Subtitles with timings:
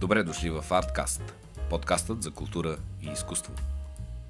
[0.00, 1.20] Добре дошли в Artcast,
[1.70, 3.52] подкастът за култура и изкуство.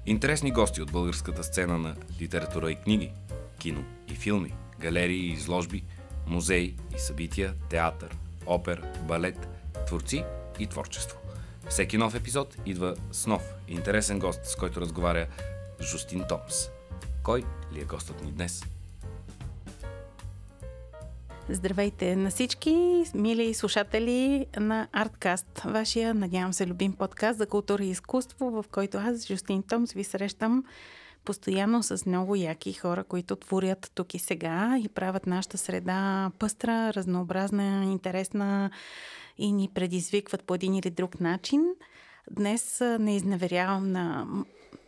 [0.05, 3.11] Интересни гости от българската сцена на литература и книги,
[3.59, 5.83] кино и филми, галерии и изложби,
[6.27, 9.47] музеи и събития, театър, опер, балет,
[9.87, 10.23] творци
[10.59, 11.17] и творчество.
[11.69, 15.27] Всеки нов епизод идва с нов интересен гост, с който разговаря
[15.81, 16.69] Жустин Томс.
[17.23, 17.43] Кой
[17.73, 18.63] ли е гостът ни днес?
[21.49, 27.89] Здравейте на всички, мили слушатели на Арткаст, вашия, надявам се, любим подкаст за култура и
[27.89, 30.63] изкуство, в който аз, Жустин Томс, ви срещам
[31.25, 36.93] постоянно с много яки хора, които творят тук и сега и правят нашата среда пъстра,
[36.93, 38.71] разнообразна, интересна
[39.37, 41.65] и ни предизвикват по един или друг начин.
[42.31, 44.27] Днес не изневерявам на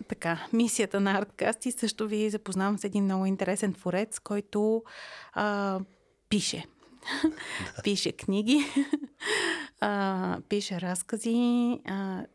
[0.08, 4.84] така, мисията на Арткаст и също ви запознавам с един много интересен творец, който
[5.34, 5.80] а,
[6.30, 6.66] пише.
[7.84, 8.66] пише книги,
[9.82, 12.26] а, пише разкази а,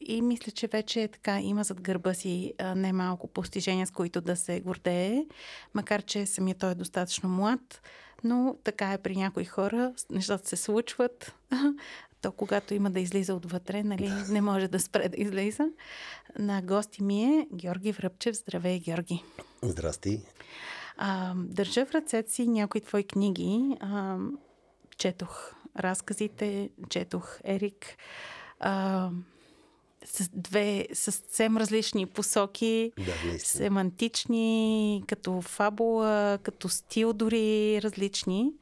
[0.00, 4.36] и мисля, че вече така има зад гърба си а, немалко постижения, с които да
[4.36, 5.24] се гордее,
[5.74, 7.82] макар че самия той е достатъчно млад,
[8.24, 11.34] но така е при някои хора, нещата се случват,
[12.20, 15.68] то когато има да излиза отвътре, нали, не може да спре да излиза.
[16.38, 18.36] На гости ми е Георги Връбчев.
[18.36, 19.24] Здравей, Георги!
[19.62, 20.20] Здрасти!
[20.96, 23.76] А, държа в ръцете си някои твои книги.
[23.80, 24.18] А,
[24.96, 27.86] четох разказите, четох Ерик.
[28.60, 29.10] А,
[30.04, 38.52] с две съвсем различни посоки, да, семантични, като фабула, като стил дори различни.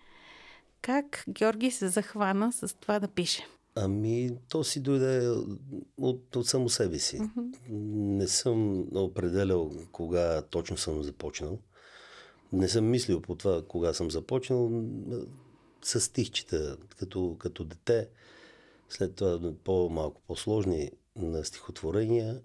[0.82, 3.46] Как Георги се захвана с това да пише?
[3.74, 5.28] Ами, то си дойде
[5.96, 7.18] от, от само себе си.
[7.18, 7.52] Mm-hmm.
[8.18, 11.58] Не съм определял кога точно съм започнал
[12.52, 14.70] не съм мислил по това, кога съм започнал.
[15.84, 18.08] С стихчета, като, като дете.
[18.88, 22.40] След това по-малко по-сложни на стихотворения.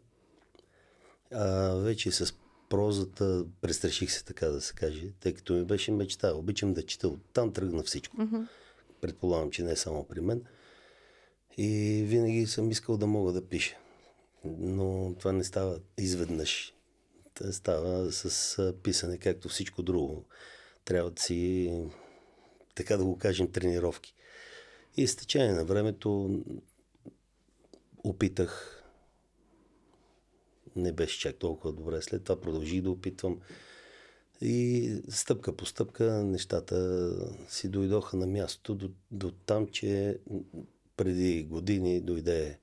[1.34, 2.34] А вече с
[2.70, 6.34] прозата престраших се, така да се каже, тъй като ми беше мечта.
[6.34, 7.08] Обичам да чета.
[7.08, 8.18] Оттам тръгна всичко.
[8.18, 8.48] Mm-hmm.
[9.02, 10.44] Предполагам, че не е само при мен.
[11.58, 13.76] И винаги съм искал да мога да пиша.
[14.46, 16.74] Но това не става изведнъж
[17.52, 20.26] става с писане, както всичко друго.
[20.86, 21.72] Трябва да си,
[22.76, 24.14] така да го кажем, тренировки.
[24.98, 26.42] И с течение на времето
[28.04, 28.84] опитах.
[30.76, 32.02] Не беше чак толкова добре.
[32.02, 33.40] След това продължих да опитвам.
[34.42, 37.10] И стъпка по стъпка нещата
[37.50, 40.20] си дойдоха на място до, до там, че
[40.98, 42.60] преди години дойде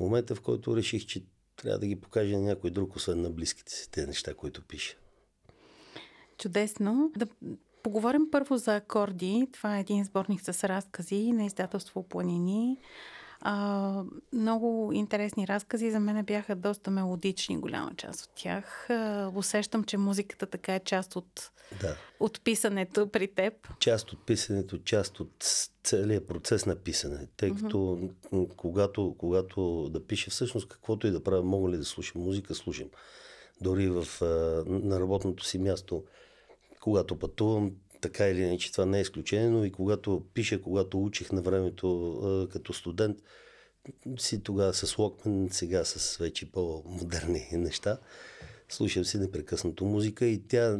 [0.00, 1.24] момента, в който реших, че
[1.62, 4.96] трябва да ги покаже на някой друг, освен на близките си, тези неща, които пише.
[6.38, 7.12] Чудесно.
[7.16, 7.26] Да
[7.82, 9.48] поговорим първо за акорди.
[9.52, 12.78] Това е един сборник с разкази на издателство Планини.
[13.40, 15.90] А, много интересни разкази.
[15.90, 18.90] За мен бяха доста мелодични, голяма част от тях.
[18.90, 21.50] А, усещам, че музиката така е част от,
[21.80, 21.96] да.
[22.20, 23.54] от писането при теб.
[23.78, 25.44] Част от писането, част от
[25.84, 27.28] целият процес на писане.
[27.36, 28.56] Тъй като mm-hmm.
[28.56, 32.88] когато, когато да пише всъщност каквото и да правя, мога ли да слушам музика, слушам.
[33.60, 34.06] Дори в,
[34.66, 36.04] на работното си място,
[36.80, 41.32] когато пътувам, така или иначе това не е изключение, но и когато пиша, когато учих
[41.32, 43.18] на времето като студент,
[44.18, 47.98] си тогава с Локмен, сега с вече по-модерни неща,
[48.68, 50.78] слушам си непрекъснато музика и тя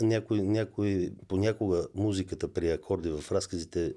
[0.00, 3.94] някой, някой, понякога музиката при акорди в разказите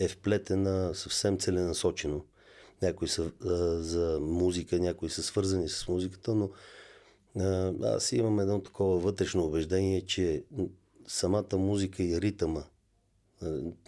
[0.00, 2.24] е вплетена съвсем целенасочено.
[2.82, 3.48] Някои са а,
[3.82, 6.50] за музика, някои са свързани с музиката, но
[7.36, 10.44] а, аз имам едно такова вътрешно убеждение, че
[11.08, 12.64] самата музика и ритъма,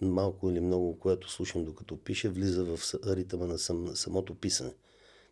[0.01, 4.73] малко или много, което слушам докато пише, влиза в ритъма на сам, самото писане.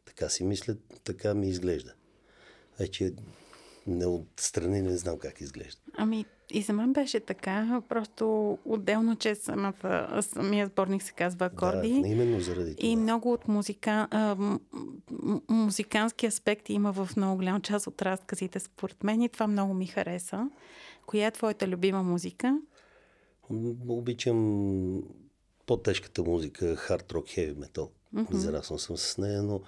[0.06, 1.94] Така си мисля, така ми изглежда.
[2.80, 3.14] Вече
[3.88, 5.82] не отстрани не знам как изглежда.
[5.94, 12.02] Ами, и за мен беше така, просто отделно, че самата, самия сборник се казва Акорди.
[12.02, 12.90] Да, именно заради това.
[12.90, 14.36] И много от музика, а,
[15.50, 19.88] музикански аспекти има в много голяма част от разказите, според мен, и това много ми
[19.88, 20.50] хареса.
[21.10, 22.62] Коя е твоята любима музика?
[23.88, 25.04] Обичам
[25.66, 27.92] по-тежката музика, хард рок, хеви метал.
[28.34, 29.62] Израснал съм с нея, но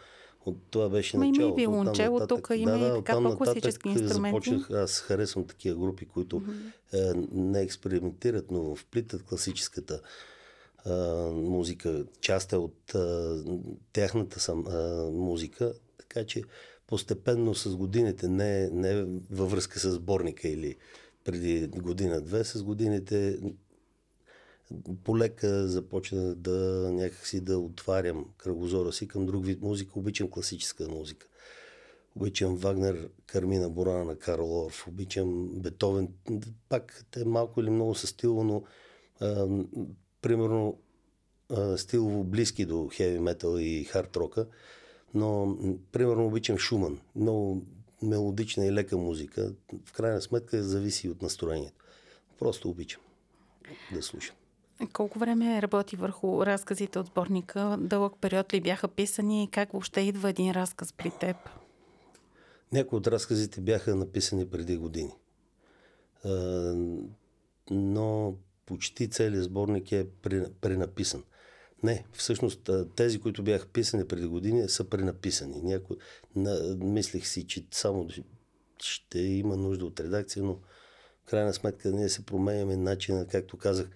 [0.46, 1.48] от това беше Ма начало.
[1.48, 4.50] Има и виолончело, тук има да, и така по-класически инструменти.
[4.50, 7.12] Започнах, аз харесвам такива групи, които mm-hmm.
[7.12, 10.02] е, не експериментират, но вплитат класическата
[10.86, 10.92] е,
[11.32, 12.06] музика.
[12.20, 13.00] Част е от е,
[13.94, 16.44] тяхната сам, е, музика, така че
[16.88, 20.78] постепенно с годините, не, не във връзка с сборника или
[21.24, 23.40] преди година-две, с годините
[25.04, 30.00] полека започнах да някакси да отварям кръгозора си към друг вид музика.
[30.00, 31.28] Обичам класическа музика.
[32.16, 36.08] Обичам Вагнер, Кармина Борана на Карл Орф, обичам Бетовен.
[36.70, 38.64] Пак те малко или много са стилово, но
[39.20, 39.48] а,
[40.22, 40.80] примерно
[41.50, 44.48] а, стилово близки до хеви метал и хард рока.
[45.14, 45.58] Но
[45.92, 47.00] примерно обичам Шуман.
[47.16, 47.66] Много
[48.02, 49.54] мелодична и лека музика.
[49.86, 51.86] В крайна сметка зависи от настроението.
[52.40, 53.02] Просто обичам
[53.94, 54.36] да слушам.
[54.94, 57.78] Колко време работи върху разказите от сборника?
[57.80, 59.50] Дълъг период ли бяха писани?
[59.52, 61.38] Как въобще идва един разказ при теб?
[62.72, 65.14] Някои от разказите бяха написани преди години.
[67.72, 70.08] Но почти целият сборник е
[70.62, 71.24] пренаписан.
[71.84, 75.62] Не, всъщност тези, които бяха писани преди години, са пренаписани.
[75.62, 75.96] Няко...
[76.36, 76.76] На...
[76.80, 78.08] Мислих си, че само
[78.82, 80.54] ще има нужда от редакция, но
[81.24, 83.90] в крайна сметка ние се променяме начина, както казах,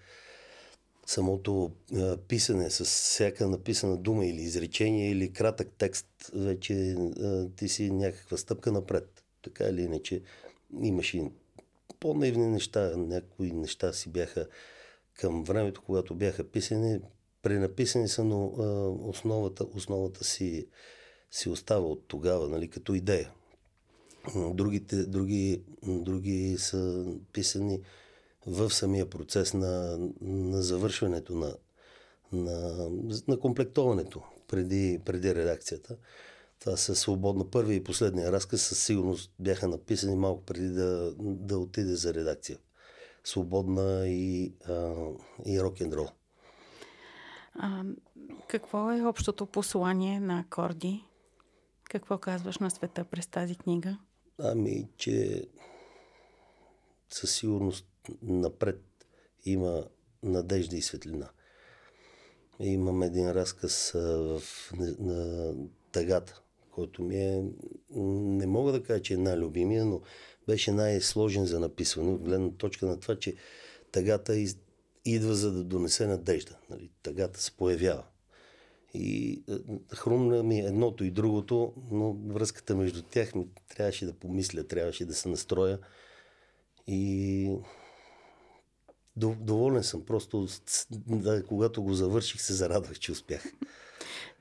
[1.05, 7.69] самото а, писане с всяка написана дума или изречение или кратък текст, вече а, ти
[7.69, 9.23] си някаква стъпка напред.
[9.41, 10.21] Така или иначе,
[10.81, 11.31] имаш и
[11.99, 12.97] по-наивни неща.
[12.97, 14.47] Някои неща си бяха
[15.13, 16.99] към времето, когато бяха писани,
[17.45, 18.63] пренаписани са, но а,
[19.09, 20.67] основата, основата си,
[21.31, 23.31] си остава от тогава, нали, като идея.
[24.35, 27.81] Другите, други, други са писани
[28.47, 31.55] в самия процес на, на завършването на,
[32.33, 32.89] на,
[33.27, 35.97] на комплектоването преди, преди редакцията.
[36.59, 41.57] Това са свободно първи и последния разказ със сигурност бяха написани малко преди да, да
[41.57, 42.57] отиде за редакция.
[43.23, 44.93] Свободна и, а,
[45.45, 46.09] и рок-н-рол.
[47.55, 47.83] А,
[48.47, 51.05] какво е общото послание на акорди?
[51.83, 53.97] Какво казваш на света през тази книга?
[54.39, 55.45] Ами, че
[57.09, 57.87] със сигурност
[58.21, 58.81] напред
[59.45, 59.87] има
[60.23, 61.29] надежда и светлина.
[62.59, 64.41] Имам един разказ в,
[64.99, 65.53] на,
[65.91, 66.41] тъгата,
[66.71, 67.43] който ми е,
[67.95, 70.01] не мога да кажа, че е най-любимия, но
[70.47, 73.35] беше най-сложен за написване, от гледна точка на това, че
[73.91, 74.35] тъгата
[75.05, 76.57] идва за да донесе надежда.
[76.69, 76.91] Нали?
[77.03, 78.03] Тъгата се появява.
[78.93, 79.43] И
[79.93, 85.13] хрумна ми едното и другото, но връзката между тях ми трябваше да помисля, трябваше да
[85.13, 85.79] се настроя.
[86.87, 87.51] И
[89.17, 90.05] доволен съм.
[90.05, 90.47] Просто
[90.91, 93.43] да, когато го завърших, се зарадвах, че успях.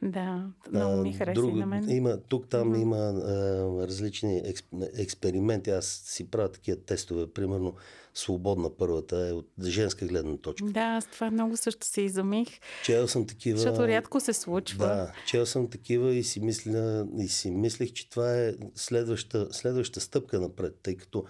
[0.02, 1.90] Да, много ми хареса друго, на мен.
[1.90, 2.82] Има, тук там mm-hmm.
[2.82, 4.66] има а, различни експ,
[4.96, 5.70] експерименти.
[5.70, 7.26] Аз си правя такива тестове.
[7.26, 7.74] Примерно
[8.14, 10.66] свободна първата е от женска гледна точка.
[10.66, 12.48] Да, аз това много също се изумих.
[12.84, 13.58] Чел съм такива...
[13.58, 14.86] Защото рядко се случва.
[14.86, 20.00] Да, чел съм такива и си, мисля, и си мислех, че това е следваща, следваща
[20.00, 21.24] стъпка напред, тъй като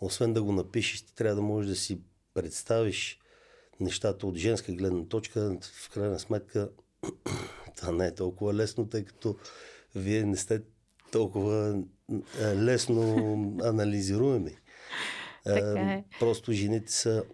[0.00, 2.00] освен да го напишеш, ти трябва да можеш да си
[2.34, 3.18] представиш
[3.80, 5.58] нещата от женска гледна точка.
[5.62, 6.68] В крайна сметка
[7.76, 9.36] това не е толкова лесно, тъй като
[9.94, 10.62] вие не сте
[11.12, 11.82] толкова
[12.40, 13.02] лесно
[13.62, 14.56] анализируеми.
[15.44, 16.04] Така е.
[16.20, 17.24] Просто жените са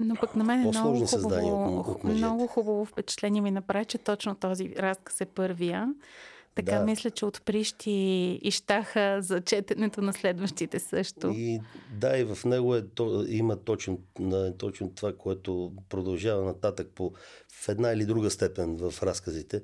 [0.00, 3.98] но пък на мен е много хубаво, от, от много хубаво впечатление ми направи, че
[3.98, 5.94] точно този разказ е първия.
[6.56, 6.84] Така да.
[6.84, 7.90] мисля, че отприщи
[8.42, 11.28] и щаха за четенето на следващите също.
[11.36, 11.60] И,
[11.92, 13.98] да, и в него е, то, има точно,
[14.58, 17.12] точно това, което продължава нататък по,
[17.52, 19.62] в една или друга степен в разказите.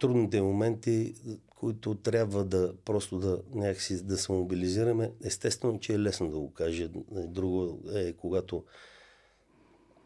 [0.00, 1.14] Трудните моменти,
[1.48, 6.52] които трябва да просто да някакси да се мобилизираме, естествено, че е лесно да го
[6.52, 6.88] кажа.
[7.10, 8.64] Друго е, когато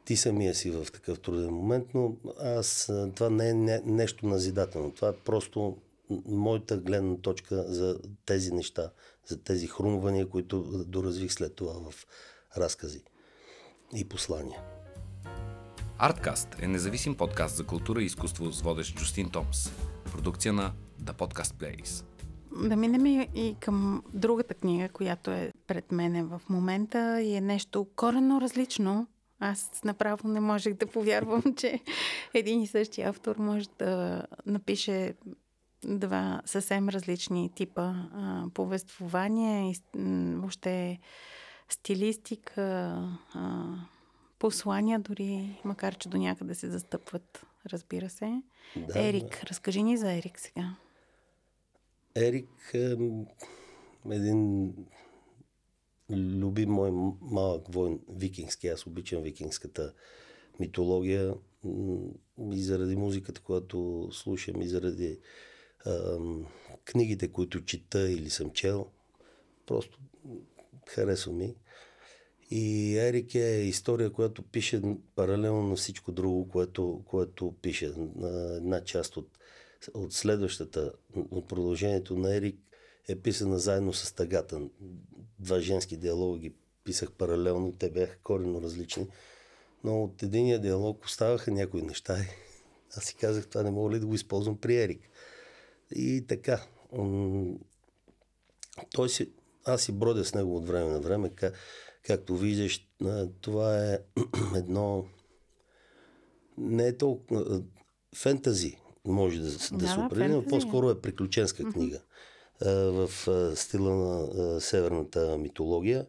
[0.07, 4.91] ти самия си в такъв труден момент, но аз, това не е не, нещо назидателно.
[4.91, 5.77] Това е просто
[6.27, 8.91] моята гледна точка за тези неща,
[9.27, 12.07] за тези хрумвания, които доразвих след това в
[12.57, 13.03] разкази
[13.95, 14.61] и послания.
[15.99, 19.71] Арткаст е независим подкаст за култура и изкуство с водещ Джустин Томс.
[20.13, 20.73] Продукция на
[21.03, 22.05] The Podcast Plays.
[22.69, 27.87] Да минем и към другата книга, която е пред мене в момента и е нещо
[27.97, 29.07] коренно различно.
[29.41, 31.81] Аз направо не можех да повярвам, че
[32.35, 35.15] един и същи автор може да напише
[35.85, 39.75] два съвсем различни типа а, повествования и
[40.37, 40.99] въобще
[41.69, 42.63] стилистика,
[43.35, 43.65] а,
[44.39, 48.43] послания дори, макар че до някъде се застъпват, разбира се.
[48.77, 49.47] Да, Ерик, да.
[49.51, 50.77] разкажи ни за Ерик сега.
[52.15, 52.97] Ерик е
[54.11, 54.73] един
[56.11, 58.69] любим мой малък войн викингски.
[58.69, 59.93] Аз обичам викингската
[60.61, 61.35] митология
[62.53, 65.19] и заради музиката, която слушам, и заради
[65.87, 66.19] а,
[66.85, 68.87] книгите, които чета или съм чел.
[69.67, 69.99] Просто
[70.89, 71.55] харесва ми.
[72.51, 74.83] И Ерик е история, която пише
[75.15, 77.93] паралелно на всичко друго, което, което пише.
[78.17, 79.39] На една част от,
[79.95, 80.93] от следващата,
[81.31, 82.59] от продължението на Ерик
[83.09, 84.61] е писана заедно с тъгата.
[85.39, 89.07] Два женски диалога ги писах паралелно, те бяха коренно различни.
[89.85, 92.19] Но от единия диалог оставаха някои неща.
[92.97, 95.01] Аз си казах, това не мога ли да го използвам при Ерик.
[95.95, 96.67] И така.
[98.95, 99.33] Той си,
[99.65, 101.31] аз си бродя с него от време на време.
[101.31, 101.55] Как,
[102.03, 102.89] както виждаш,
[103.41, 103.99] това е
[104.57, 105.07] едно...
[106.59, 107.63] Не е толкова...
[108.17, 112.01] Фентази може да, да, да се определи, но по-скоро е приключенска mm-hmm.
[112.61, 113.11] В
[113.57, 116.07] стила на северната митология.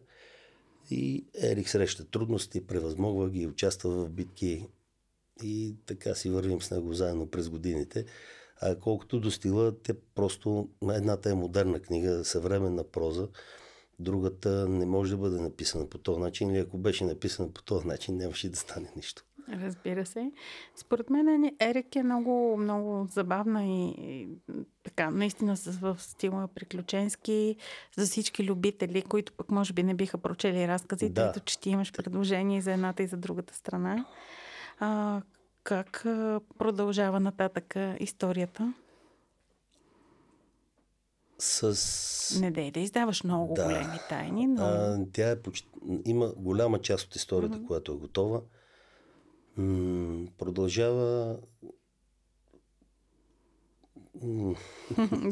[0.90, 4.66] И Ерик среща трудности, превъзмогва ги, участва в битки
[5.42, 8.04] и така си вървим с него заедно през годините.
[8.60, 13.28] А колкото до стила, те просто, едната е модерна книга, съвременна проза,
[13.98, 17.86] другата не може да бъде написана по този начин или ако беше написана по този
[17.86, 19.24] начин, нямаше да стане нищо.
[19.52, 20.32] Разбира се.
[20.76, 24.28] Според мен Ерик е много, много забавна и, и
[24.82, 27.56] така, наистина в стила приключенски
[27.96, 31.32] за всички любители, които пък може би не биха прочели разказите, да.
[31.36, 34.06] ето че ти имаш предложение за едната и за другата страна.
[34.78, 35.22] А,
[35.62, 36.02] как
[36.58, 38.74] продължава нататък историята?
[41.38, 42.40] С...
[42.40, 43.64] Не дей да издаваш много да.
[43.64, 44.62] големи тайни, но...
[44.64, 45.68] А, тя е почти...
[46.04, 47.66] има голяма част от историята, mm-hmm.
[47.66, 48.40] която е готова.
[49.58, 51.36] М- продължава.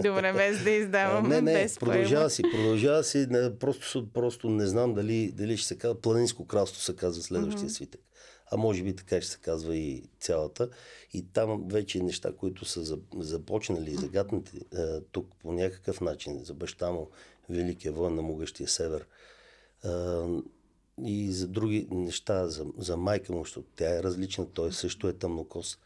[0.03, 4.67] Добре, без да издаваме, не, не, без продължава си, продължава си, не, просто, просто не
[4.67, 7.73] знам дали, дали ще се казва, Планинско кралство се казва следващия mm-hmm.
[7.73, 8.01] свитък.
[8.53, 10.69] А може би така ще се казва и цялата.
[11.13, 14.61] И там вече неща, които са започнали и загатнати
[15.13, 17.11] тук по някакъв начин, за баща му,
[17.51, 19.07] Великия войн на могъщия север,
[21.05, 25.13] и за други неща, за, за майка му, защото тя е различна, той също е
[25.13, 25.79] тъмнокос.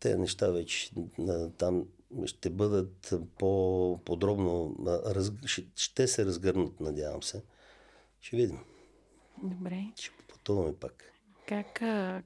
[0.00, 0.92] Те неща вече
[1.58, 1.86] там
[2.26, 5.32] ще бъдат по-подробно, раз,
[5.74, 7.42] ще, се разгърнат, надявам се.
[8.20, 8.58] Ще видим.
[9.42, 9.92] Добре.
[9.96, 11.12] Ще потуваме пак.
[11.46, 11.72] Как,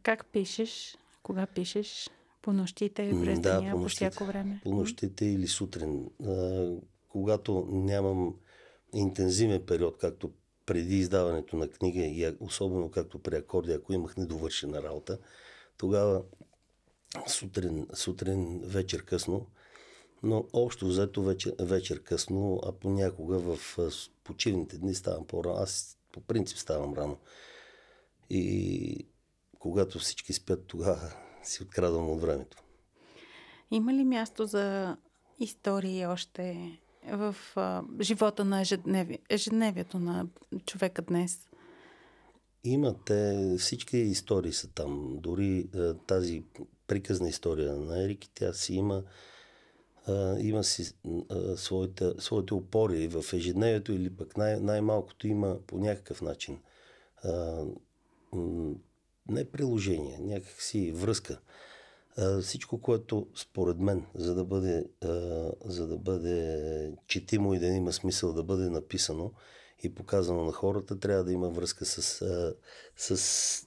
[0.03, 0.97] как пишеш?
[1.23, 2.11] Кога пишеш?
[2.43, 4.61] По нощите, през да, деня, по, по всяко време?
[4.65, 6.11] По нощите или сутрин.
[6.27, 6.69] А,
[7.09, 8.35] когато нямам
[8.95, 10.31] интензивен период, както
[10.73, 15.19] преди издаването на книга и особено както при акорди, ако имах недовършена работа,
[15.77, 16.23] тогава
[17.27, 19.47] сутрин, сутрин вечер късно,
[20.23, 23.79] но общо взето вечер, вечер късно, а понякога в
[24.25, 25.57] почивните дни ставам по-рано.
[25.57, 27.19] Аз по принцип ставам рано.
[28.31, 29.07] И
[29.59, 31.13] когато всички спят, тогава
[31.43, 32.63] си открадвам от времето.
[33.71, 34.97] Има ли място за
[35.41, 36.79] истории още
[37.11, 40.27] в а, живота на ежедневи, ежедневието на
[40.67, 41.49] човека днес?
[42.65, 45.19] Има те, всички истории са там.
[45.21, 46.45] Дори а, тази
[46.87, 49.03] приказна история на Ерик, тя си има
[50.07, 50.95] а, има си
[51.31, 56.59] а, своите, своите опори в ежедневието или пък най- най-малкото има по някакъв начин
[57.25, 57.65] а,
[59.29, 61.41] не приложение, някакси връзка.
[62.43, 64.87] Всичко, което според мен, за да бъде,
[65.65, 69.33] за да бъде четимо и да има смисъл да бъде написано
[69.83, 72.27] и показано на хората, трябва да има връзка с,
[72.97, 73.67] с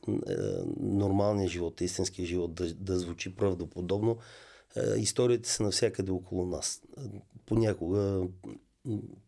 [0.79, 4.17] нормалния живот, истинския живот, да, да звучи правдоподобно.
[4.97, 6.81] Историите са навсякъде около нас.
[7.45, 8.27] Понякога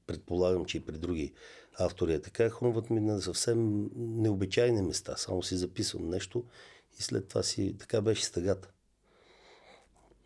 [0.07, 1.33] предполагам, че и при други
[1.79, 5.17] автори е така, хрумват ми на съвсем необичайни места.
[5.17, 6.43] Само си записвам нещо
[6.99, 7.75] и след това си...
[7.79, 8.71] Така беше стъгата.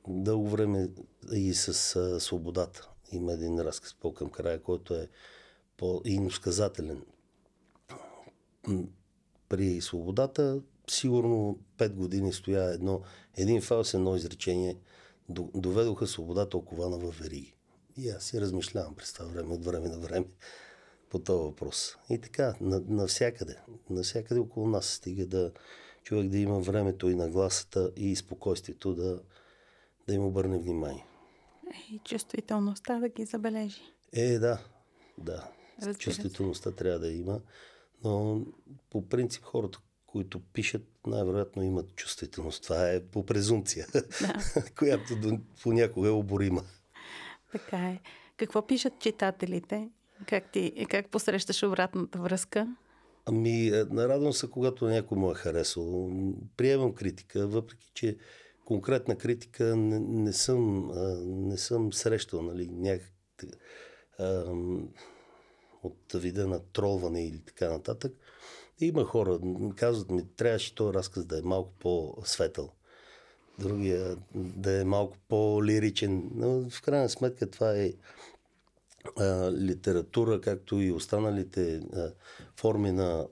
[0.08, 0.90] Дълго време
[1.34, 2.90] и с а, свободата.
[3.12, 5.10] Има един разказ по към края, който е
[5.78, 7.04] по-иносказателен.
[9.50, 13.02] При свободата сигурно 5 години стоя едно,
[13.38, 14.78] един фал с едно изречение.
[15.30, 17.54] Доведоха свободата окована в вериги.
[17.98, 20.26] И аз си размишлявам през това време, от време на време
[21.10, 21.96] по този въпрос.
[22.10, 23.58] И така, навсякъде,
[23.90, 25.52] навсякъде около нас стига да
[26.04, 29.20] човек да има времето и нагласата и спокойствието да,
[30.12, 31.06] да им обърне внимание.
[31.92, 33.82] И чувствителността да ги забележи.
[34.14, 34.60] Е, да,
[35.18, 35.52] да.
[35.82, 37.42] Разбира чувствителността трябва да има,
[38.04, 38.42] но
[38.90, 42.64] по принцип хората, които пишат, най-вероятно имат чувствителност.
[42.64, 44.04] Това е по презумпция, да.
[44.78, 46.64] която понякога е оборима.
[47.52, 48.00] Така е.
[48.38, 49.90] Какво пишат читателите?
[50.28, 52.76] Как, ти, как посрещаш обратната връзка?
[53.26, 56.12] Ами, е, нарадвам се, когато някой му е харесал.
[56.58, 58.18] Приемам критика, въпреки че
[58.66, 60.92] конкретна критика не, не, съм,
[61.50, 63.14] не съм срещал, нали, някак...
[65.84, 68.14] от вида на тролване или така нататък.
[68.80, 69.40] Има хора,
[69.76, 72.70] казват ми, трябваше този разказ да е малко по-светъл.
[73.60, 76.32] Другия да е малко по-лиричен.
[76.36, 77.94] Но в крайна сметка това е
[79.18, 82.14] а, литература, както и останалите а,
[82.56, 83.28] форми на,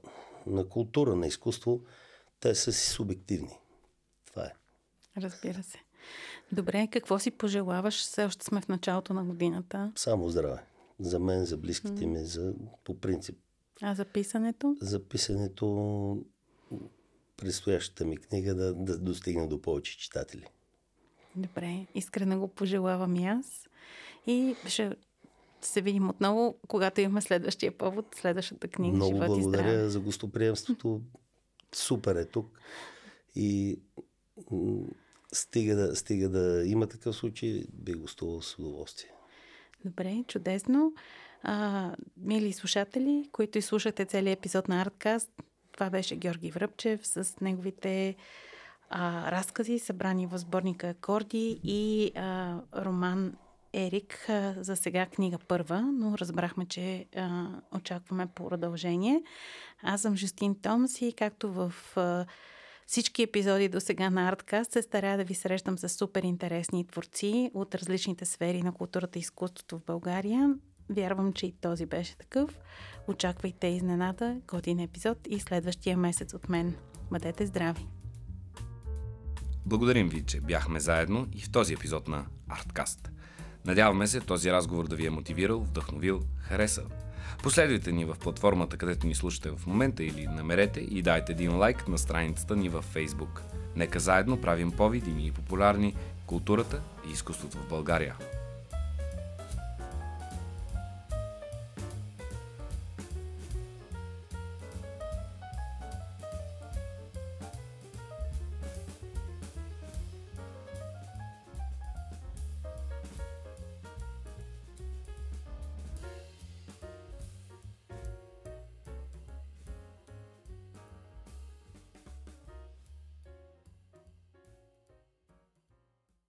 [0.48, 1.82] на култура, на изкуство.
[2.40, 3.58] Те са си субективни.
[5.22, 5.78] Разбира се.
[6.52, 8.02] Добре, какво си пожелаваш?
[8.02, 9.92] Все още сме в началото на годината.
[9.96, 10.64] Само здраве.
[11.00, 13.38] За мен, за близките ми, за, по принцип.
[13.82, 14.76] А за писането?
[14.82, 16.18] За писането
[17.38, 20.46] предстоящата ми книга да, да достигне до повече читатели.
[21.36, 23.68] Добре, искрено го пожелавам и аз.
[24.28, 24.96] И ще
[25.62, 28.96] се видим отново, когато имаме следващия повод, следващата книга.
[28.96, 31.02] Много Живот благодаря за гостоприемството.
[31.76, 32.60] Супер е тук.
[33.36, 33.80] И
[35.34, 39.12] стига да, стига да има такъв случай, би гостувал с удоволствие.
[39.86, 40.94] Добре, чудесно.
[41.44, 45.30] А, мили слушатели, които изслушате целият епизод на Арткаст,
[45.72, 48.16] това беше Георги Връбчев с неговите
[48.90, 53.34] а, разкази, събрани в сборника Акорди и а, роман
[53.74, 59.24] Ерик, а, за сега книга първа, но разбрахме, че а, очакваме продължение.
[59.84, 62.26] Аз съм Жустин Томс и както в а,
[62.90, 67.52] всички епизоди до сега на Арткаст се старая да ви срещам с супер интересни творци
[67.54, 70.56] от различните сфери на културата и изкуството в България.
[70.90, 72.60] Вярвам, че и този беше такъв.
[73.08, 76.76] Очаквайте изненада, годин епизод и следващия месец от мен.
[77.12, 77.88] Бъдете здрави!
[79.66, 83.12] Благодарим ви, че бяхме заедно и в този епизод на Арткаст.
[83.66, 86.86] Надяваме се този разговор да ви е мотивирал, вдъхновил, харесал.
[87.44, 91.88] Последвайте ни в платформата, където ни слушате в момента или намерете и дайте един лайк
[91.88, 93.42] на страницата ни във Facebook.
[93.76, 95.96] Нека заедно правим по-видими и популярни
[96.26, 98.16] културата и изкуството в България.